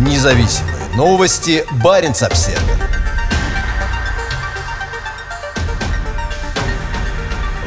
[0.00, 1.62] Независимые новости.
[1.84, 2.58] Барин обсерва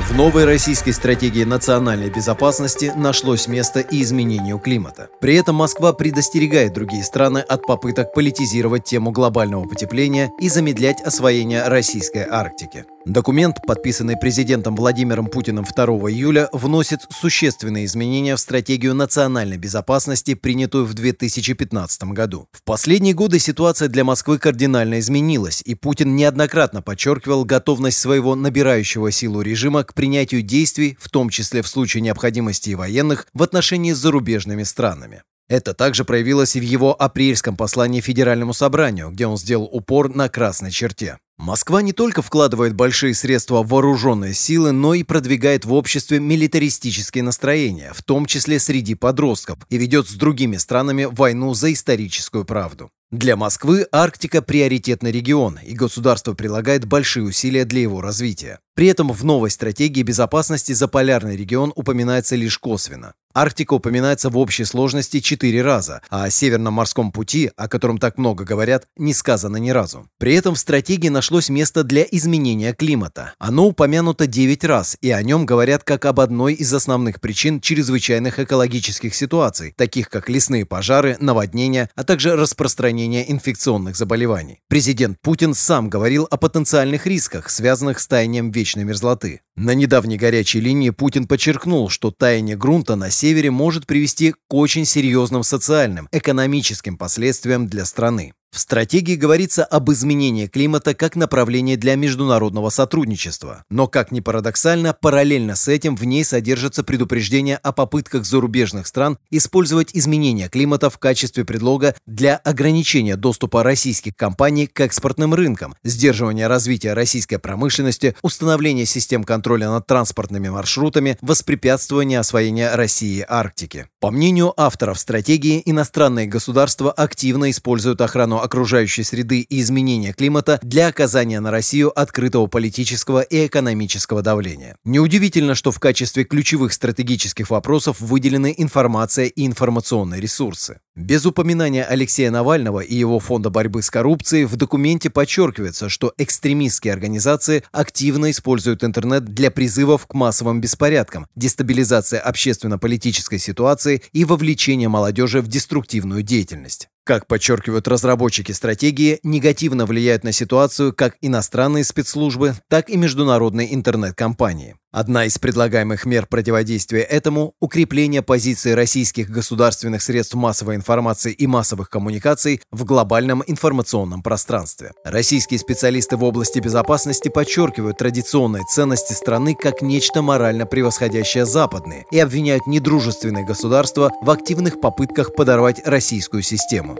[0.09, 5.09] В новой российской стратегии национальной безопасности нашлось место и изменению климата.
[5.21, 11.67] При этом Москва предостерегает другие страны от попыток политизировать тему глобального потепления и замедлять освоение
[11.67, 12.85] российской Арктики.
[13.05, 20.85] Документ, подписанный президентом Владимиром Путиным 2 июля, вносит существенные изменения в стратегию национальной безопасности, принятую
[20.85, 22.47] в 2015 году.
[22.53, 29.11] В последние годы ситуация для Москвы кардинально изменилась, и Путин неоднократно подчеркивал готовность своего набирающего
[29.11, 33.91] силу режима к принятию действий, в том числе в случае необходимости и военных, в отношении
[33.91, 35.23] с зарубежными странами.
[35.49, 40.29] Это также проявилось и в его апрельском послании Федеральному собранию, где он сделал упор на
[40.29, 41.17] красной черте.
[41.37, 47.23] Москва не только вкладывает большие средства в вооруженные силы, но и продвигает в обществе милитаристические
[47.23, 52.91] настроения, в том числе среди подростков, и ведет с другими странами войну за историческую правду.
[53.13, 58.57] Для Москвы Арктика– приоритетный регион, и государство прилагает большие усилия для его развития.
[58.73, 63.13] При этом в новой стратегии безопасности заполярный регион упоминается лишь косвенно.
[63.35, 68.19] Арктика упоминается в общей сложности четыре раза, а о Северном морском пути, о котором так
[68.19, 70.07] много говорят, не сказано ни разу.
[70.19, 73.33] При этом в стратегии нашлось место для изменения климата.
[73.39, 78.37] Оно упомянуто 9 раз, и о нем говорят как об одной из основных причин чрезвычайных
[78.37, 84.59] экологических ситуаций, таких как лесные пожары, наводнения, а также распространение инфекционных заболеваний.
[84.67, 89.41] Президент Путин сам говорил о потенциальных рисках, связанных с таянием вечной мерзлоты.
[89.55, 94.83] На недавней горячей линии Путин подчеркнул, что таяние грунта на севере может привести к очень
[94.83, 98.33] серьезным социальным, экономическим последствиям для страны.
[98.53, 103.63] В стратегии говорится об изменении климата как направлении для международного сотрудничества.
[103.71, 109.17] Но, как ни парадоксально, параллельно с этим в ней содержится предупреждение о попытках зарубежных стран
[109.31, 116.45] использовать изменения климата в качестве предлога для ограничения доступа российских компаний к экспортным рынкам, сдерживания
[116.45, 123.87] развития российской промышленности, установления систем контроля над транспортными маршрутами, воспрепятствования освоения России Арктики.
[123.99, 130.87] По мнению авторов стратегии, иностранные государства активно используют охрану окружающей среды и изменения климата для
[130.87, 134.75] оказания на Россию открытого политического и экономического давления.
[134.83, 140.79] Неудивительно, что в качестве ключевых стратегических вопросов выделены информация и информационные ресурсы.
[140.95, 146.93] Без упоминания Алексея Навального и его фонда борьбы с коррупцией в документе подчеркивается, что экстремистские
[146.93, 155.41] организации активно используют интернет для призывов к массовым беспорядкам, дестабилизации общественно-политической ситуации и вовлечения молодежи
[155.41, 156.89] в деструктивную деятельность.
[157.05, 164.75] Как подчеркивают разработчики стратегии, негативно влияют на ситуацию как иностранные спецслужбы, так и международные интернет-компании.
[164.93, 171.89] Одна из предлагаемых мер противодействия этому– укрепление позиции российских государственных средств массовой информации и массовых
[171.89, 174.91] коммуникаций в глобальном информационном пространстве.
[175.03, 182.19] Российские специалисты в области безопасности подчеркивают традиционные ценности страны как нечто морально превосходящее западные и
[182.19, 186.99] обвиняют недружественные государства в активных попытках подорвать российскую систему.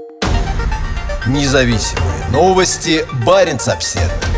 [1.28, 3.06] Независимые новости.
[3.24, 4.33] Барин обседный.